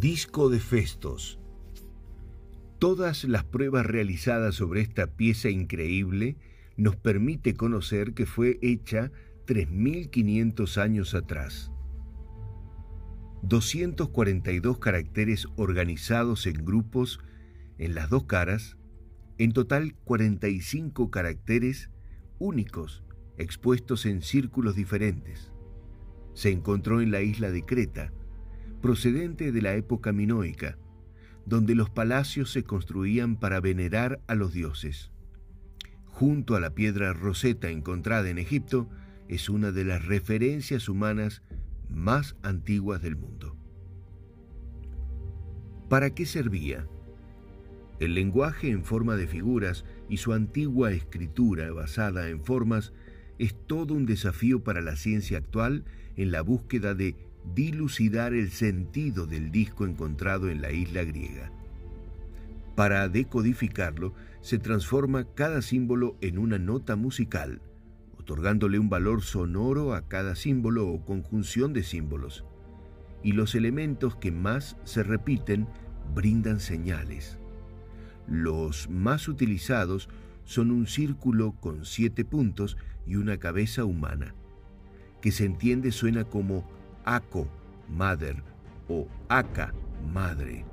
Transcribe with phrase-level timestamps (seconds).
[0.00, 1.40] Disco de Festos.
[2.78, 6.36] Todas las pruebas realizadas sobre esta pieza increíble
[6.76, 9.10] nos permite conocer que fue hecha
[9.48, 11.72] 3.500 años atrás.
[13.42, 17.18] 242 caracteres organizados en grupos
[17.78, 18.76] en las dos caras,
[19.36, 21.90] en total 45 caracteres
[22.38, 23.02] únicos
[23.36, 25.50] expuestos en círculos diferentes.
[26.34, 28.12] Se encontró en la isla de Creta,
[28.80, 30.78] procedente de la época minoica,
[31.46, 35.10] donde los palacios se construían para venerar a los dioses.
[36.04, 38.88] Junto a la piedra roseta encontrada en Egipto,
[39.28, 41.42] es una de las referencias humanas
[41.88, 43.56] más antiguas del mundo.
[45.88, 46.86] ¿Para qué servía?
[47.98, 52.92] El lenguaje en forma de figuras y su antigua escritura basada en formas
[53.38, 55.84] es todo un desafío para la ciencia actual
[56.16, 57.16] en la búsqueda de
[57.54, 61.50] dilucidar el sentido del disco encontrado en la isla griega.
[62.74, 67.60] Para decodificarlo, se transforma cada símbolo en una nota musical,
[68.18, 72.44] otorgándole un valor sonoro a cada símbolo o conjunción de símbolos,
[73.22, 75.66] y los elementos que más se repiten
[76.14, 77.38] brindan señales.
[78.28, 80.08] Los más utilizados
[80.44, 82.76] son un círculo con siete puntos
[83.06, 84.34] y una cabeza humana,
[85.20, 86.77] que se entiende suena como
[87.08, 87.48] Ako,
[87.88, 88.36] Mother
[88.86, 89.72] o Aka,
[90.12, 90.66] Madre,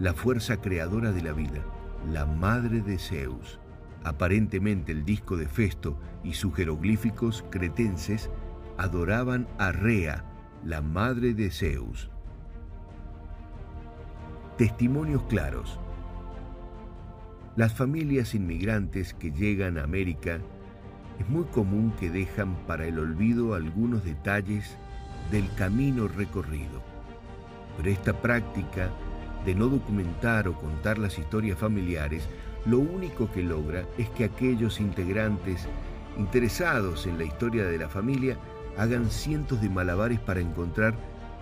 [0.00, 1.62] la fuerza creadora de la vida,
[2.10, 3.60] la madre de Zeus.
[4.02, 8.28] Aparentemente el disco de Festo y sus jeroglíficos cretenses
[8.76, 10.24] adoraban a Rea,
[10.64, 12.10] la madre de Zeus.
[14.58, 15.78] Testimonios claros.
[17.54, 20.40] Las familias inmigrantes que llegan a América
[21.20, 24.76] es muy común que dejan para el olvido algunos detalles
[25.30, 26.82] del camino recorrido.
[27.76, 28.90] Pero esta práctica
[29.44, 32.28] de no documentar o contar las historias familiares,
[32.64, 35.68] lo único que logra es que aquellos integrantes
[36.18, 38.38] interesados en la historia de la familia
[38.76, 40.94] hagan cientos de malabares para encontrar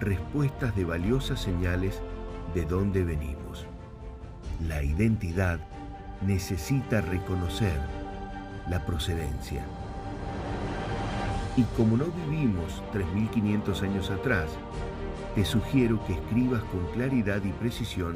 [0.00, 2.00] respuestas de valiosas señales
[2.54, 3.66] de dónde venimos.
[4.66, 5.60] La identidad
[6.22, 7.78] necesita reconocer
[8.68, 9.64] la procedencia.
[11.60, 14.48] Y como no vivimos 3.500 años atrás,
[15.34, 18.14] te sugiero que escribas con claridad y precisión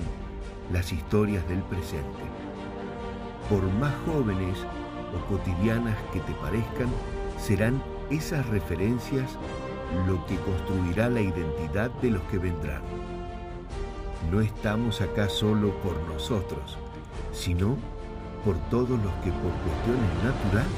[0.72, 2.25] las historias del presente.
[3.50, 4.56] Por más jóvenes
[5.15, 6.88] o cotidianas que te parezcan,
[7.38, 9.33] serán esas referencias
[10.06, 12.81] lo que construirá la identidad de los que vendrán.
[14.33, 16.78] No estamos acá solo por nosotros,
[17.34, 17.77] sino
[18.43, 20.72] por todos los que por cuestiones naturales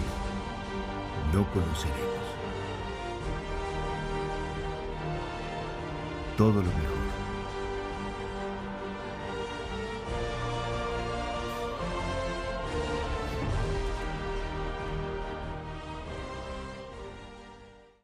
[1.33, 2.26] no conoceremos.
[6.37, 7.06] Todo lo mejor.